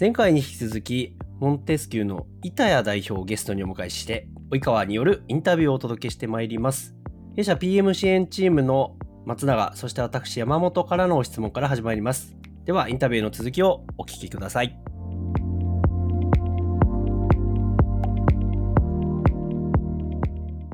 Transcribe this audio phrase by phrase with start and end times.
[0.00, 6.94] 前回に引き続き、モンテスキューの板谷代表をゲストにお迎えして、及川によるインタビューをお届けしてまいります。
[7.34, 8.94] 弊社 PM 支援チームの
[9.26, 12.36] 松永、そして私山本からの質問から始まります。
[12.64, 14.78] では、インタビューの続きをお聞きください。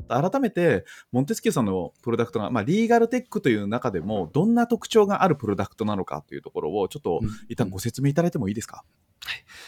[0.07, 8.83] 改めて、モンテスキューさんのプロダクトが、まあ、リーガルテックという中でも、どんな特徴があるプロダクトなのかというところを、ちょっと一旦ご説明いただいてもいいですか？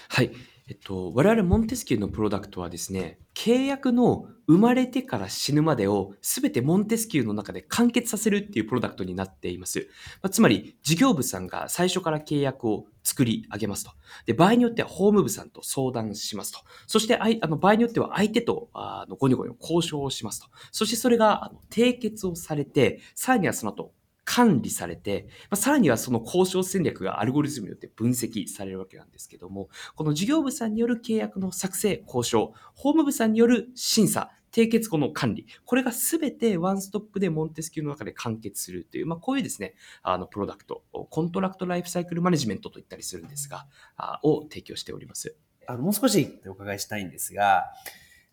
[0.09, 0.31] はい。
[0.69, 9.87] えっと、我々モンテスキューのプロダクトはですね、契約の生まれてから死ぬまでを全てモンテスキューの中で完結させるっていうプロダクトになっています。
[10.21, 13.91] まあ、つまり、事業部さんが最初から契約を作り上げますと。
[14.25, 16.59] で、場合によっては法務部さんと相談しますと。
[16.85, 20.47] そして、あの場合によっては相手とあのゴニョゴニョ交渉をしますと。
[20.73, 23.93] そしてそれがあの締結をされて、さらにはその後、
[24.29, 43.65] 管理されて、まあ、さらにはその交渉戦略がアルゴリズムによって分析されるわけなんですけども、この事業部さんによる契約の作成、交渉、法務部さんによる審査、締結後の管理、これがすべてワンストップでモンテスキューの中で完結するという、まあ、こういうですね、あの、プロダクト、コントラクトライフサイクルマネジメントと言ったりするんですが、
[43.95, 45.37] あを提供しております。
[45.67, 47.63] あの、もう少しお伺いしたいんですが、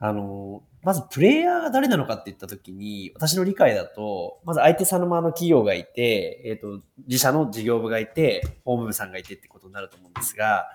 [0.06, 10.66] あの、まずプレイヤーが誰なのかって言ったときに、私の理解だと、まず相手さんのの企業がいて、えっ、ー、と、自社の事業部がいて、法務部さんがいてってことになると思うんですが、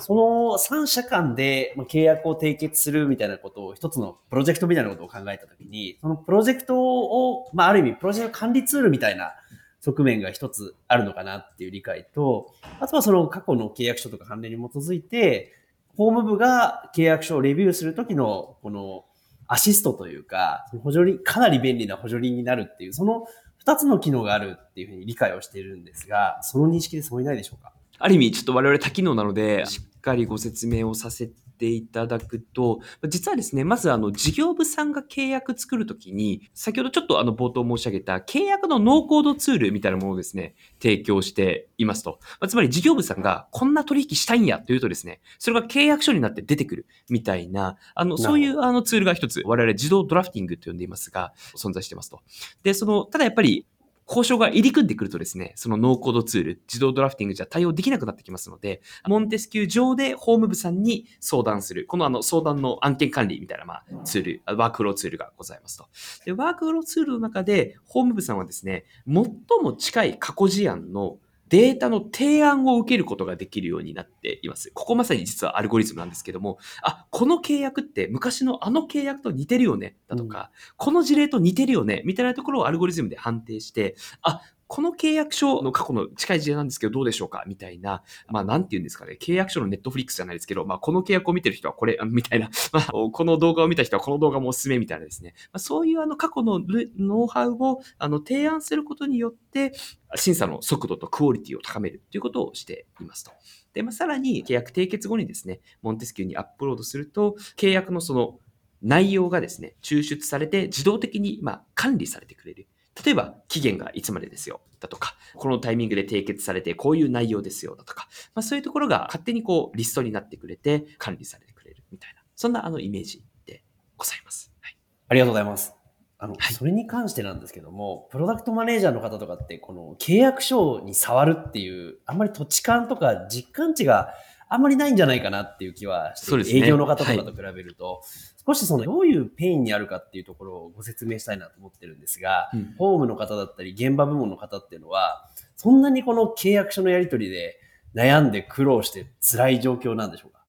[0.00, 9.32] その3社間で契約を締結するみたいなことを一つのプロジェクトみたいなことを考えたときに、そのプロジェクトを、まあ、ある意味プロジェクト管理ツールみたいな
[9.78, 15.52] 側面が一つあるのかなっていう理解と、あとはその過去の契約書とか判例に基づいて、
[15.96, 19.04] 法務部が契約書をレビューするときの、この、
[19.48, 23.26] アシストというか、補助輪、かなり便利な補助輪になるっていう、その
[23.58, 27.72] 二つの機能があるっていうふうに理解をしているんですが、その認識でそういないでしょうか？
[27.98, 31.30] ある意味、ちょっと我々多機能なので、しっかりご説明をさせ
[31.62, 42.18] ていただくと、実はですね、まずあの事業部さんが契約作るときに、先ほどちょっとあの冒頭申し上げた契約のノーコードツールみたいなものをですね、提供していますと。
[42.40, 52.22] まつまり事業部さんがこんな取引したいんやというとですね、それが契約書になって出てくるみたいな、あの、そういうあのツールが一つ、我々自動ドラフティングと呼んでいますが、存在してますと。
[52.64, 53.66] で、その、ただやっぱり
[54.06, 65.86] 交渉が入り組んでくるとですね、そのノーコードツール、自動ドラフティングじゃ対応できなくなってきますので、モンテスキュー上で法務部さんに相談する、このあの相談の案件管理みたいな、まあ、ツール、ワークフローツールがございますと。
[66.24, 69.14] で、ワークフローツールの中で、法務部さんはですね、最
[69.62, 71.18] も近い過去事案の
[71.52, 74.70] データの提案を受けることができるようになっています。
[74.72, 84.40] ここまさに実はアルゴリズムなんですけども、あ、この契約って昔のあの契約と似てるよね、だとか、うん、この事例と似てるよね、みたいなところをアルゴリズムで判定して、あ、
[84.72, 87.44] この契約書の過去の近い事例なんですけど、どうでしょうか？
[87.46, 89.18] みたいな、まあ、なんて言うんですかね？
[89.20, 95.34] 契約書のネットフリックスじゃないですけど、まあ、この契約を見てる人はこれ、 みたいな、まあ、この動画を見た人はこの動画もおすすめみたいなですね。
[95.52, 96.58] まあ、そういうあの過去の
[96.98, 99.72] ノウハウをあの提案することによって、
[100.14, 103.32] 審査の速度とクオリティを高めるということをしていますと。
[103.74, 108.38] で、まあ、さらに契約締結後にですね、モンテスキューにアップロードすると、契約のその
[108.80, 112.68] 内容がですね、抽出されて自動的にま管理されてくれる。
[113.04, 123.62] 例えば、期限がいつまでですよ、だとか、このタイミングで締結されてこういう内容ですよ、だとか、まあ、そういうところが勝手にこう、リストになってくれて、管理されてくれるみたいな、そんなあのイメージで
[123.96, 124.52] ございます。
[124.60, 124.76] はい、
[125.08, 125.74] ありがとうございます。
[126.18, 134.14] あの、はい、それに関してなんですけども、プロダクトマネージャーの方とかって、この契約書に触るっていう、あんまり土地感とか実感値が
[134.52, 138.02] あんまりないんじゃないかなっていう気はして、ね、営業の方とかと比べると、はい、
[138.46, 147.56] 少しそのどういうペインにあるかっていうところをご説明したいなと思ってるんですが、うん、法務の方だったり現場部門の方っていうのは、そんなにこの契約書のやり取りで
[147.94, 150.44] 悩んで苦労して辛い状況なんでしょうか？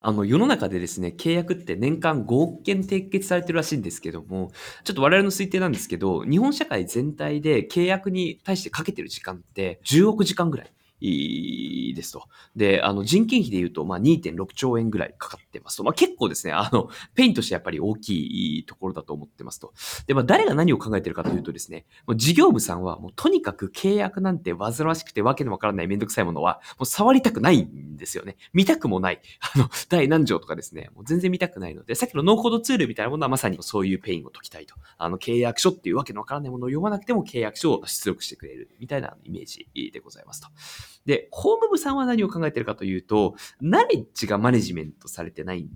[0.00, 4.52] あの、世の中でですね、契約って年間5億件締結されてるらしいんですけども、
[4.84, 10.72] ちょっと我々の推定なんですけど、日本社会全体で契約に対してかけてる時間って10億時間ぐらい。
[11.94, 12.28] ですと。
[12.54, 15.84] で、あの、人件費で言うと、まあ、2.6兆円ぐらいかかってますと。
[15.84, 19.72] まあ、結構ですね、あの、ペインとしてやっぱり大きいところだと思ってますと。
[20.06, 28.36] で、まあ、誰が何を考えてるかというとですね、もう事業部さんはもうとにかく契約なんて煩わしくてわけのわからないめんどくさいものは、もう触りたくないんですよね。
[28.52, 29.20] 見たくもない。
[29.54, 34.74] あの、第何条とかですね、もう全然見たくないので、さっきのノーコードツールみたいなものはまさにそういうペインを解きたいと。
[34.98, 40.48] あの、契約書っていうわけのわからないものを読まなくても契約書を出力してくれるみたいなイメージでございますと。
[41.06, 45.70] で、法務部さんは何を考えてるかというと、ナレッジがマネジメントされてないん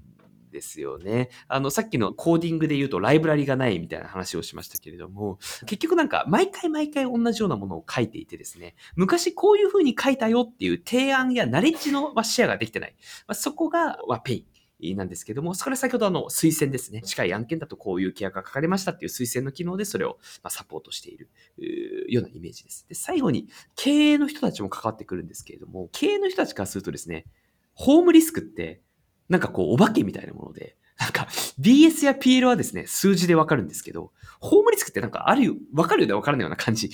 [0.51, 1.31] ですよね。
[1.49, 12.95] あの、さっきのコーディングで言うとライブラリがないみたいな話をしましたけれども、結局なんか毎回毎回同じようなものを書いていてですね、昔こういう風に書いたよっていう提案やナレッジのシェアができてない。
[13.27, 14.60] まあ、そこが、は、ペイン。
[14.97, 17.03] なんですけども、それ先ほどあの推薦ですね。
[17.03, 21.29] 近い案件だとこういう契約が書かれましたっていう推薦の機能でそれをまサポートしている
[22.09, 22.87] ようなイメージです。
[22.89, 27.27] で、最後に経営の人たちも関わってくるんですけれども、経営の人たちからするとですね、
[27.75, 28.81] ホームリスクって
[29.29, 31.27] なんかこうお化けみたいなもので、なんか
[31.59, 36.91] BS や PL はですね、数字でわかるんですけど、ホームリスクってなんかあるよ、わかるようでわからないような感じ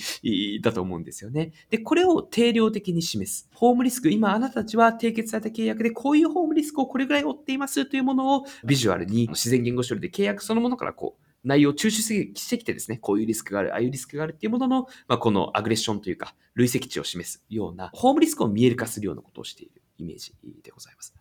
[0.61, 1.51] だと思うんですよね。
[1.69, 3.49] で、これを定量的に示す。
[3.53, 20.33] ホームリスク、今あなたたちは締結された契約でこういうホームリスクをこれぐらい負っていますというものをビジュアルに自然言語処理で契約そのものからこう内容を抽出してきてですね、こういうリスクがある、ああいうリスクがあるっていうものの、まあ、このアグレッションというか、累積値を示すような、ホームリスクを見える化するようなことをしているイメージ
[20.63, 21.13] でございます。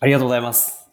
[0.00, 0.87] ありがとうございます。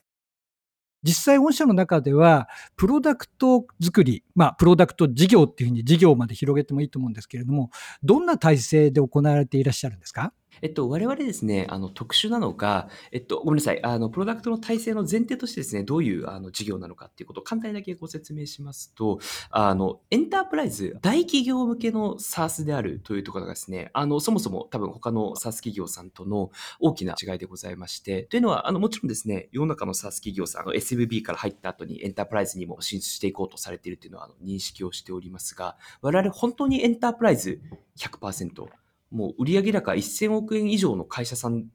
[1.05, 7.69] 実際御社の中では、プロダクト作り、まあ、プロダクト事業っていうふうに事業まで広げてもいいと思うんですけれども、
[8.03, 10.33] どんな体制で行われていらっしゃるんですか？
[10.61, 13.83] えっと、我々ですね、あの、特殊なのが、えっと、ごめんなさい。
[13.83, 19.19] あの、プロダクトの体制の前提としてですね、どういうあの事業なのかっていうことを簡単にだけご説明しますと、
[19.49, 37.61] あの、エンタープライズ、大企業向けの SARS であるというところがですね、あの、そもそも多分他の SARS 企業さんとの大きな違いでございまして、というのは、あの、もちろんですね、世の中の SARS 企業さん、SMB から入った後にエンタープライズにも進出していこうとされているというのはあの認識をしておりますが、我々本当にエンタープライズ
[37.97, 38.67] 100%、
[39.11, 41.65] もう売上高1000億円以上の会社さん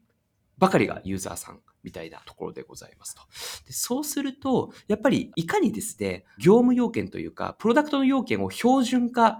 [0.57, 3.21] ばかりがユーザーさんみたいなところでございますと。
[3.65, 9.39] でそうすると、やっぱりいかにですね、業務要件というか、プロダクトの要件を標準化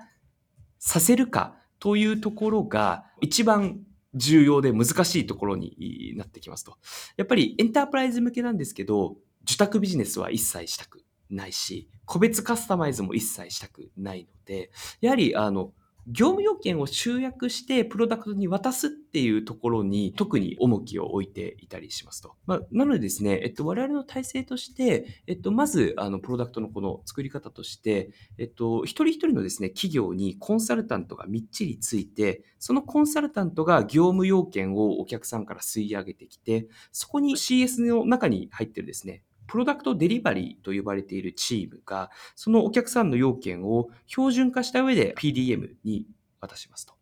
[0.80, 3.82] させるかというところが一番
[4.16, 6.78] 重要で難しいところになってきますと。
[7.18, 14.72] やっぱりエンタープライズ向けなんですけど、受託ビジネスは一切したくないし、個別カスタマイズも一切したくないので、
[15.02, 15.74] やはりあの、
[16.08, 22.36] 業務要件を集約してプロダクトに渡すっていうところに特に重きを置いていたりしますと。
[22.46, 46.08] まあ、なのでですね、えっと、我々の体制として、えっと、まず、あの、プロダクトのこの作り方として、えっと、一人一人のですね、企業にコンサルタントがみっちりついて、そのコンサルタントが業務要件をお客さんから吸い上げてきて、そこに CS の中に入ってるですね、プロダクトデリバリーと呼ばれているチームが、そのお客さんの要件を標準化した上で PDM に
[46.40, 46.94] 渡しますと。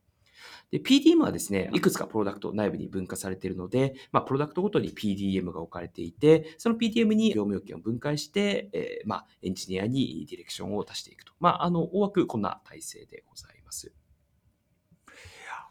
[0.72, 11.34] で、PDM はですね、いくつかプロダクト内部に分化されているので、まあ、プロダクトごとに PDM が置かれていて、その PDM に業務要件を分解して、えー、まあ、エンジニアにディレクションを足していくと。
[11.40, 13.94] まあ、あの、大枠こんな体制でございます。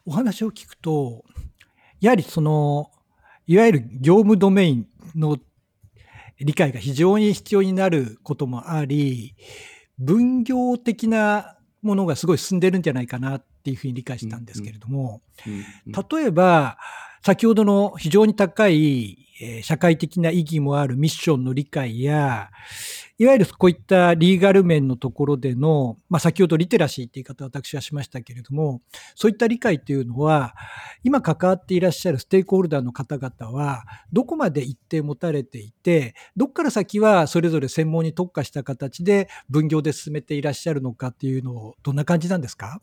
[0.06, 1.24] お話を聞くと、
[2.00, 2.92] やはりその、
[3.48, 5.38] いわゆる業務ドメインの
[6.40, 9.34] 理解が非常に必要になることもあり、
[9.98, 15.22] 分業的なものがすごい進んでるんじゃないかなっていうふうに理解したんですけれども、
[15.86, 16.78] 例えば、
[17.24, 19.18] 先ほどの非常に高い
[19.62, 22.50] 社会的な意義もあるミッションの理解や、
[23.18, 28.80] いわゆるこういったリーガル面のところでの、まあ、先ほどリテラシーって言い方を私はしましたけれども、
[29.14, 30.54] そういった理解というのは、
[31.04, 42.80] 今関わっていらっしゃるステークホルダーの方々は、どこまで一定持たれていて、どっから先はそれぞれ専門に特化した形で分業で進めていらっしゃるのかっていうのを、どんな感じなんですか？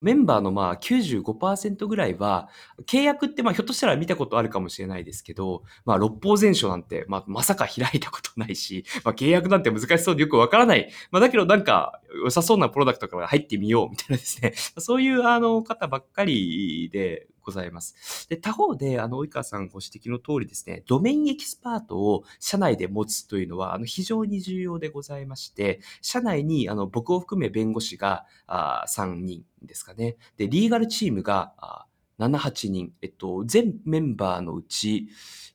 [0.00, 2.48] メンバーのまあ95%ぐらいは、
[2.86, 10.90] 契約ってまあひょっとしたら見たことあるかもしれないですけど、まあ六方全書なんてまあまさか開いたことないし、まあ契約なんて難しそうでよくわからない。
[11.10, 14.54] まあだけどなんか良さそうなプロダクトから入ってみようみたいなですね。
[14.78, 18.28] そういうあの方ばっかりで、ございます。
[18.28, 30.16] で、他方で、あの、及川さんご指摘の通りですね、ドメインエキスパートを社内で持つというのは、あの、非常に重要でございまして、社内に、あの、僕を含め弁護士が、あ3人ですかね。
[30.36, 31.86] で、リーガルチームが、あ
[32.18, 35.08] 7、8人、えっと、全メンバーのうち、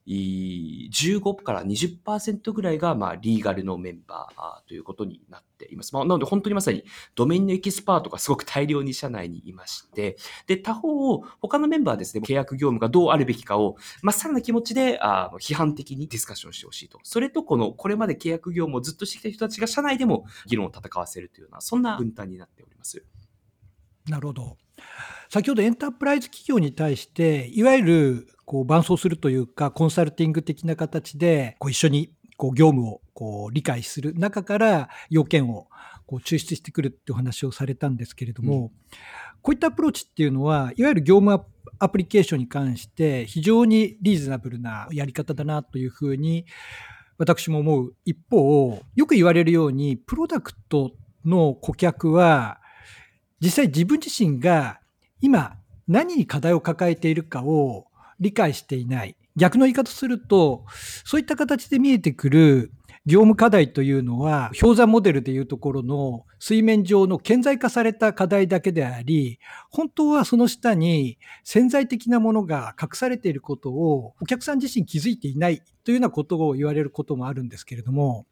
[0.07, 5.93] 15から20%ぐらいが、まあ、リーガルのメンバーということになってています。
[5.93, 6.83] まあ、なので、本当にまさに
[7.15, 10.17] ドメインのエキスパートがすごく大量に社内にいまして、
[10.47, 16.99] で、他方、他のメンバーですね、契約業務がどうあるべきかを、まっさらな気持ちで、あ批判的にディスカッションしてほしいと。
[17.03, 23.03] それと、この、これまで契約業務をずっとしてきた人たちが社内でも議論を戦わせるというような、そんな分担になっております。
[24.07, 24.57] なるほど。
[25.29, 35.67] 先ほどエンタープライズ企業に対して、いわゆるこう伴走するというか、コンサルティング的な形で、こう一緒にこう業務をこう理解する中から要件を
[36.05, 38.69] こう抽出してくるっていう話をされたんですけれども、うん、
[39.41, 41.45] こういったアプローチっていうのは、いわゆる業務
[41.79, 46.45] アプリケーションに関して非常にリーズナブルなやり方だなというふうに
[47.17, 50.91] 私も思う一方、よく言われるように、プロダクト
[51.23, 52.59] の顧客は、
[53.39, 54.79] 実際自分自身が
[55.21, 57.87] 今何に課題を抱えているかを
[58.19, 59.15] 理解していない。
[59.35, 60.65] 逆の言い方すると、
[61.03, 62.71] そういった形で見えてくる
[63.05, 69.39] 業務課題というのは、氷山モデルでいうところの水面上の顕在化された課題だけであり、
[69.69, 78.25] 本当はその下に潜在的なものが隠されていることをお客さん自身気づいていないというようなことを言われることもあるんですけれども、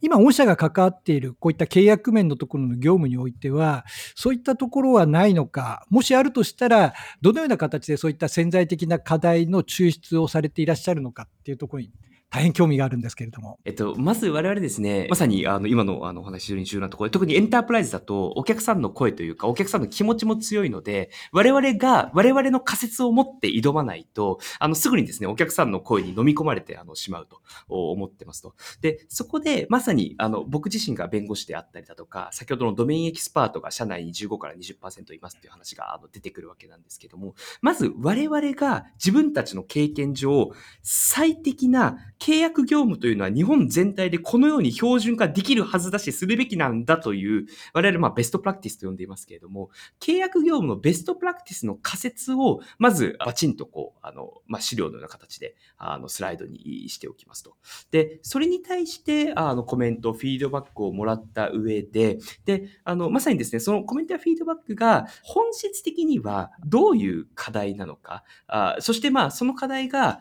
[0.00, 11.90] 今、御社が関わっているこういった契約面のところの業務においては、そういったところはないのか、もしあるとしたら、どのような形でそういった潜在的な課題の抽出をされていらっしゃるのかっていうところに
[12.32, 13.58] 大変興味があるんですけれども。
[13.66, 28.54] えっと、まず我々ですね、まさにあの今のあのお話非常に重要なところで、特にエンタープライズだとお客さんの声というか、お客さんの気持ちも強いので、我々が、我々の仮説を持って挑まないと、あの、すぐにですね、お客さんの声に飲み込まれてあのしまうと思ってますと。
[28.80, 57.56] で、そこでまさにあの僕自身が弁護士であったりだとか、先ほどのドメインエキスパートが社内に15から20%いますっていう話があの出てくるわけなんですけども、まず我々が自分たちの経験上、最適な契約業務というのは日本全体でこのように標準化できるはずだし、するべきなんだという、我々まベストプラクティスと呼んでいますけれども、契約業務のベストプラクティスの仮説を、まずバチンとこう、あの、まあ、資料のような形で、あの、スライドにしておきますと。
[57.90, 70.20] で、それに対して、あの、コメント、フィードバックをもらった上で、で、あの、まさにですね、そのコメントやフィードバックが本質的にはどういう課題なのか、あそしてまあ、その課題が、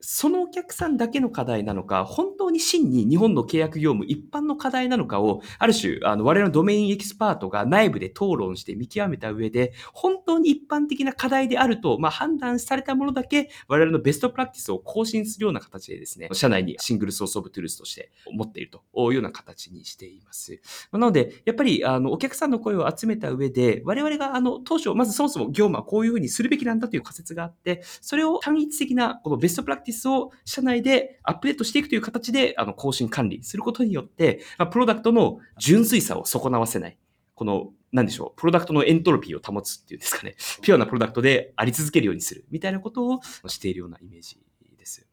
[0.00, 20.60] そのお客さんだけの課題なのか、本当に真に日本の契約業務一般の課題なのかを、ある種、あの、我々のドメインエキスパートが内部で討論して見極めた上で、本当に一般的な課題であると、まあ、判断されたものだけ、我々のベストプラクティスを更新するような形でですね、社内に single source of truth として持っているというような形にしています。
[20.92, 36.98] なので、やっぱり、あの、お客さんの声を集めた上で、我々が、あの、当初、まずそもそも業務はこういうふうにするべきなんだという仮説があって、それを単一的な、このベストプラクティスを社内でアップデートしていくという形で、あの、更新管理することによって、まプロダクトの純粋さを損なわせない。
[37.34, 44.38] この、なんでしょう、プロダクトのエントロピーを保つっていうんですかね、 ピュアなプロダクトであり続けるようにするみたいなことをしているようなイメージ
[44.76, 45.06] です。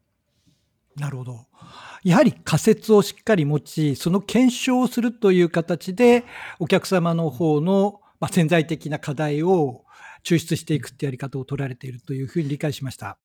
[0.96, 1.46] なるほど。
[2.04, 6.24] やはり仮説をしっかり持ち、その検証をするという形で、
[6.60, 9.86] お客様の方の、まあ、潜在的な課題を
[10.24, 13.18] 抽出していくってやり方を取られているというふうに理解しました。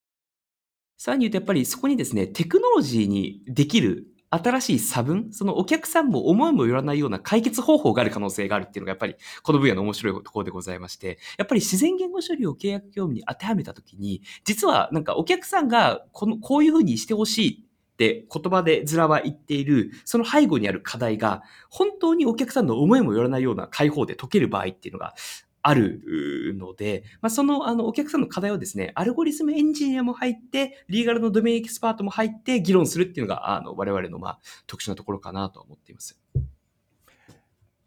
[1.00, 25.14] さらに言うとやっぱりそこにですね、テクノロジーにできる新しい差分、そのお客さんも思いもよらないような解決方法がある可能性があるっていうのがやっぱりこの分野の面白いところでございまして、やっぱり自然言語処理を契約業務に当てはめたときに、実はなんかお客さんがこの、こういうふうにしてほしいって言葉でずらは言っている、その背後にある課題が、本当にお客さんの思いもよらないような解法で解ける場合っていうのが
[25.62, 36.19] あるので、まあ、そのあのお客さんの課題をですね、アルゴリズムエンジニアも入って、リーガルのドメインエキスパートも入って議論するっていうのが、あの我々のまあ特殊なところかなと思っています。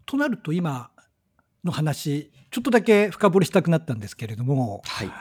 [0.05, 0.91] となると、今
[1.63, 5.11] の話、ちょっとだけ深掘りしたくなったんですけれども、はい、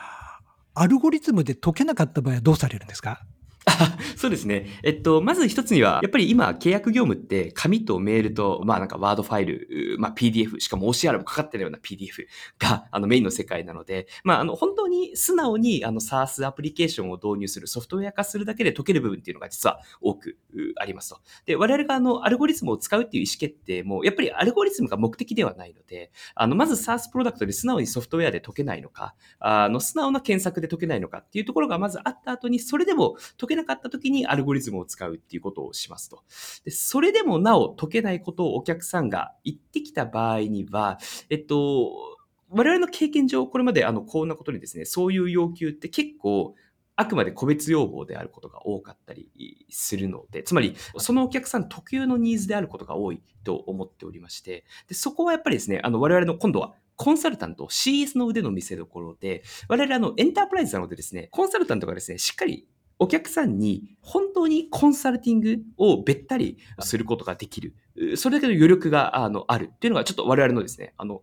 [0.74, 3.24] アルゴリズムで解けなかった場合はどうされるんですか？
[4.16, 4.66] そうですね。
[4.82, 12.26] えっと、まず一つには、やっぱり今、契約業務って、紙とメールと、まあなんかワードファイル、まあ PDF、しかも OCR もかかってるような PDF
[12.58, 20.38] が、あのメインの世界なので、まああの本当に素直に、あの SARS アプリケーションを導入する、ソフトウェア化するだけで解ける部分っていうのが実は多く
[20.76, 21.20] ありますと。
[21.46, 36.22] で、我々があの、アルゴリズムを使うっていう意思決定も、やっぱりアルゴリズムが目的ではないので、あの、まず SARS プロダクトで素直にソフトウェアで解けないのか、あの、素直な検索で解けないのかっていうところがまずあった後に、それでも解けなかった時にアルゴリズムを使うっていうことをしますと。
[36.64, 40.98] で、それでもなお解けないことをお客さんが言ってきた場合には、
[41.30, 42.18] えっと、
[42.50, 46.54] 我々の経験上、これまであの、こんなことにですね、そういう要求って結構、
[46.94, 62.68] あくまで個別要望であることが多かったりするので、つまり、そのお客さん特有のニーズであることが多いと思っておりまして、でそこはやっぱりですね、あの、我々の今度はコンサルタント、CS の腕の見せ所で、我々あの、エンタープライズなのでですね、コンサルタントがですね、しっかり
[63.02, 67.74] お客さんに本当にコンサルティングをべったりすることができる。
[68.16, 71.22] それだけの余力があのあるっていうのがちょっと我々のですね、あの、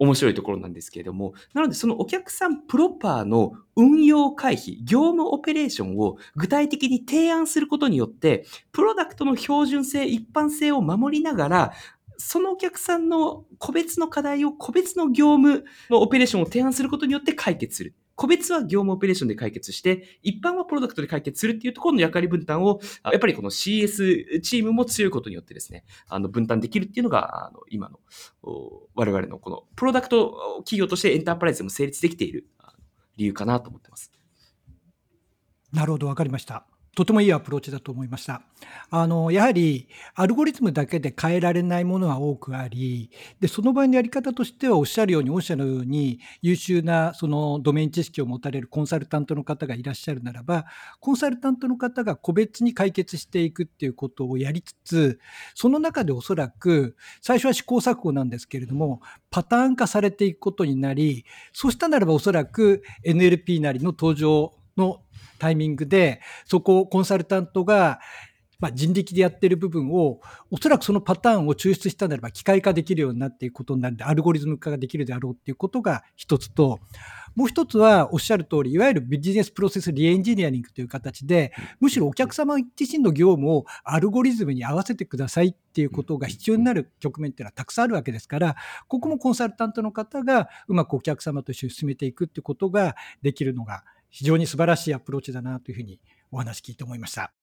[0.00, 11.72] 面白いところなんですけれども、なのでそのお客さんプロパーの運用回避、業務オペレーションを具体的に提案することによって、プロダクトの標準性、一般性を守りながら、
[12.16, 17.94] そのお客さんの個別の課題を個別の業務のオペレーションを提案することによって解決する。
[18.16, 27.98] 個別は業務オペレーションで解決して、一般はプロダクトで解決するっていうところの役割分担を、やっぱりこの CS チームも強いことによってですね、あの分担できるっていうのが、あの今の
[28.94, 32.46] 我々のこのプロダクト企業としてエンタープライズでも成立できている
[33.16, 34.12] 理由かなと思ってます。
[35.72, 36.66] なるほど、わかりました。
[36.94, 38.42] とてもいいアプローチだと思いました。
[38.90, 43.10] あの、やはり、アルゴリズムだけで変えられないものは多くあり、
[43.40, 50.66] で、その場合のやり方としては、おっしゃるように、御社のように、優秀な、その、ドメイン知識を持たれるコンサルタントの方がいらっしゃるならば、
[51.00, 55.20] コンサルタントの方が個別に解決していくっていうことをやりつつ、
[55.54, 65.02] その中でおそらく、最初は試行錯誤なんですけれども、パターン化されていくことになり、そうしたならばおそらく NLP なりの登場の
[65.38, 68.00] タイミングで、そこをコンサルタントが、
[68.60, 76.80] まあ、人力でやってる部分を、おそらくそのパターンを抽出したならば機械化できるようになっていくことになるんで、アルゴリズム化ができるであろうっていうことが一つと、
[77.34, 95.98] もう一つはおっしゃる通り、いわゆるビジネスプロセスリエンジニアリングという形で、むしろお客様自身の業務をアルゴリズムに合わせてくださいっていうことが必要になる局面っていうのはたくさんあるわけですから、ここもコンサルタントの方がうまくお客様と一緒に進めていくっていうことができるのが非常に素晴らしいアプローチだなというふうに
[96.30, 97.34] お話聞いて思いました。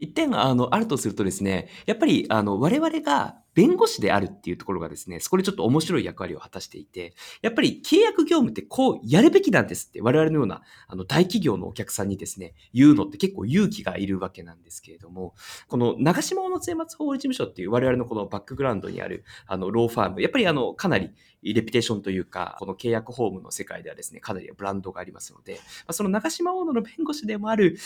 [0.00, 15.34] 一点、あの、あるとするとですね、やっぱり、あの、我々が弁護士であるっていうところがですね、そこでちょっと面白い役割を果たしていて、やっぱり契約業務ってこうやるべきなんですって我々のようなあの大企業のお客さんにですね、言うのって結構勇気がいるわけなんですけれども、
[15.66, 21.10] この長島小野末松法理事務所っていう我々のこのバックグラウンドにあるあのローファーム、やっぱりあのかなり
[21.42, 25.58] レピテーションというか、この契約法務の世界ではですね、かなりブランドがありますので、
[25.90, 27.76] その長島大野の弁護士でもある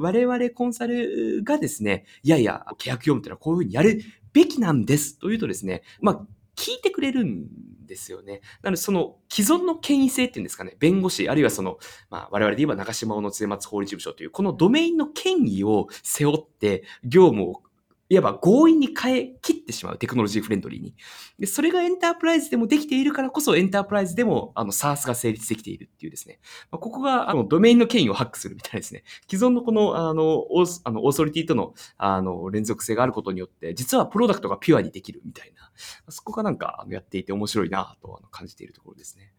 [0.00, 4.00] 我々コンサルがですね、いやいや、契約業務ってのはこういうふうにやる
[4.38, 6.20] べきなんですというとですね、まあ、
[6.54, 7.46] 聞いてくれるん
[7.86, 8.40] ですよね。
[8.62, 11.78] なので、その既存の権威性っていうんですかね、弁護士、あるいはその、
[12.08, 17.62] まあ、我々で言えば長島小野末松法律事務所という、このドメインの権威を背負って、業務を
[18.10, 20.94] いわば強引に変え切ってしまうテクノロジーフレンドリーに。
[21.38, 26.40] で、それがエンタープライズでもできているからこそ、エンタープライズでも、あの、SARS が成立できているっていうですね。
[26.70, 29.04] まあ、ここが、あの、ドメインの権威をハックするみたいですね。
[29.30, 35.70] 既存のこの、あの、オーあのオーソリティとの、あの、連続性があることによって、実はプロダクトがピュアにできるみたいな。
[36.08, 39.32] そこがなんか、あのやっていて面白いなとあの感じているところですね。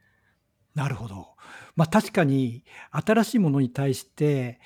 [0.76, 1.36] なるほど。
[1.76, 4.60] まあ確かに新しいものに対して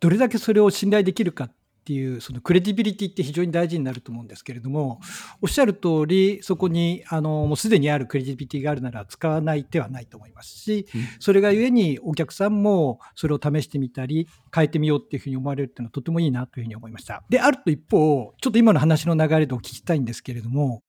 [0.00, 1.55] どれだけそれを信頼できるかっ
[1.86, 5.00] ていうそのクレディビリティって非常に大事になると思うんですけれども
[5.40, 10.88] おっしゃる通りそこにあのもうすでにあるクレディビリティがあるなら使わない手はないと思いますし
[11.20, 17.22] それがゆえにお客さんもそれを試してみたり変えてみようっていうふうに思われるっていうのはとてもいいなというふうに思いました。
[17.28, 20.82] であると一方ちょっと今の話の流れでお聞きしたいんですけれども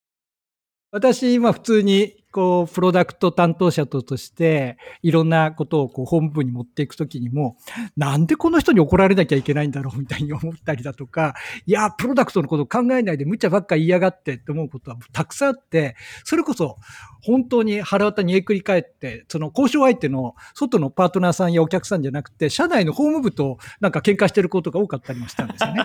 [0.90, 7.58] 私、今普通に、こう、プロダクト担当者として、いろんなことをこう本部に持っていくときにも、
[7.96, 11.34] なんでこの人に怒られなきゃいけないんだろうみたいに思ったりだとか、
[11.66, 15.96] いや、プロダクトのこと考えないで無茶ばっか言いやがってって思うことはたくさんあって、
[16.26, 16.78] それこそ
[17.24, 25.84] 本当に腹渡にえくり返って、その交渉相手の外のパートナーさんやお客さんじゃなくて、社内の法務部となんか喧嘩してることが多かったりもしたんですよね。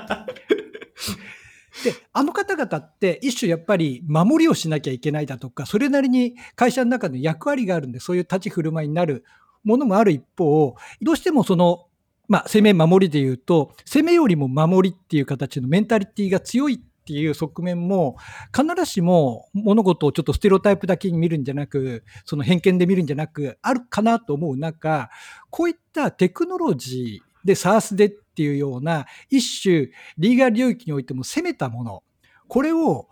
[1.84, 9.24] で、あの方々って一種やっぱり守りをしなきゃいけないだとか、それなりに会社の中で役割があるんで、そういう立ち振る舞いになる
[9.64, 11.86] ものもある一方、どうしてもその、
[12.28, 18.16] まあ、攻め守りで言うと、攻めよりも守りっていう形のメンタリティーが強いっていう側面も、
[18.56, 25.10] 必ずしも物事をちょっとステレオタイプだけに見るんじゃなく、その偏見で見るんじゃなく、あるかなと思う中、
[25.50, 32.02] こういったテクノロジーで SARS でっっていうような一種リーガル領域においても攻めたもの、
[32.48, 33.08] これを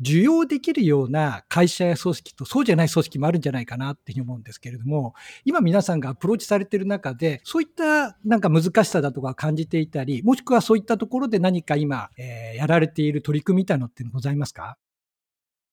[0.00, 14.76] 受容できるような会社や組織とそうじゃない組織もあるんじゃないかなっていうふうに思うんですけれども、今皆さんがアプローチされてる中で、そういったなんか難しさだとか感じていたり、もしくはそういったところで何か今、えーやられている取り組みみたいなのってございますか？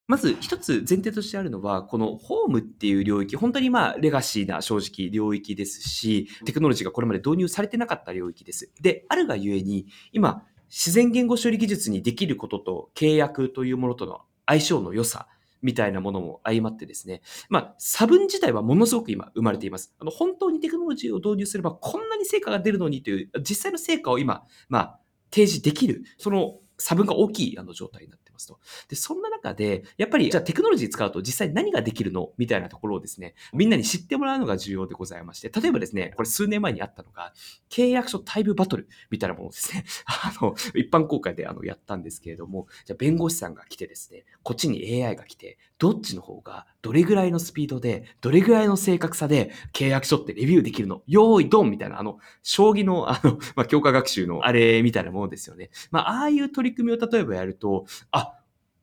[0.08, 8.70] まず一つ前提としてあるのは、このホームっていう領域、本当にまあレガシーな正直領域ですし、テクノロジーがこれまで導入されてなかった領域です。
[8.82, 15.28] で、あるがゆえに、今、自然言語処理技術にできることと契約というものとの相性の良さ
[15.62, 19.94] みたいなものも相まってですね、まあ、差分自体はものすごく今生まれています。
[20.00, 25.00] あの本当にテクノロジーを導入すればこんなに成果が出るのにという、実際の成果を今、まあ、
[25.32, 28.60] 提示できる、その差分が大きいあの状態になってますと。
[28.90, 32.32] で、そんな中で、やっぱり、じゃあテクノロジー使うと実際何ができるの？
[32.38, 37.34] みたいなところをですね、みんなに知ってもらうのが重要でございまして、例えばですね、これ数年前にあったのが、
[37.70, 51.02] 契約書タイムバトルみたいなものですね、 あの、一般公開であのやったんですけれども、じゃあ弁護士さんが来てですね、こっちに AI が来て、どっちの方がどれぐらいのスピードで、どれぐらいの正確さで契約書ってレビューできるの？
[51.08, 55.72] 用意ドンみたいな、あの、将棋の、あの、 まあ、強化学習のあれみたいなものですよね。
[55.92, 58.38] まあ、ああいう取り組みを例えばやると、あ、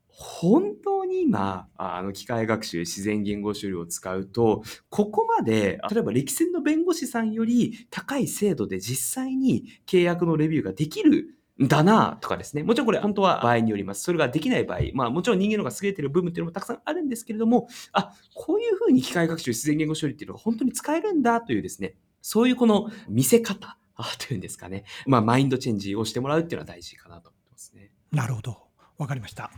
[0.09, 12.63] 本当に今、あの、機械学習、自然言語処理を使うと、ここまで、例えば歴戦の弁護士さんより高い精度で実際に契約のレビューができるだなとかですね。
[12.63, 14.03] もちろんこれ本当は場合によります。
[14.03, 23.77] それができない場合、まあもちろん人間の方が優れてる部分っていうのもたくさんあるんですけれども、あ、こういうふうに機械学習、自然言語処理っていうのが本当に使えるんだというですね、そういうこの見せ方
[24.19, 24.85] というんですかね。
[25.07, 27.93] まあマインドチェンジをしてもらうっていうのは大事かなと思ってますね。
[28.11, 28.57] なるほど。
[28.97, 29.51] わかりました。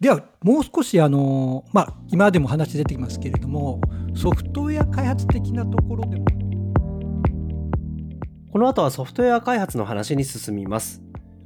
[0.00, 3.80] ではもう少しあの、まあ、今でも話出てきますけれども
[4.14, 6.45] ソフトウェア開発的なところでも
[8.56, 11.02] この後はソフトウェア開発の話に進みます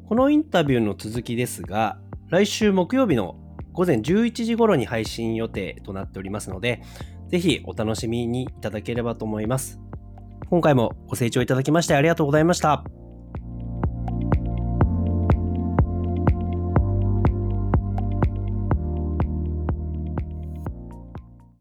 [0.09, 3.35] このインタビューの続きですが来週木曜日の
[3.73, 6.85] 午前11時頃に配信予定となっておりますので
[7.29, 9.81] ぜひお楽しみにいただければと思います
[10.51, 12.85] 今回もご清聴いただきましてありがとうございました。